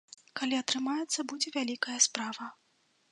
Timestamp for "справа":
2.09-2.49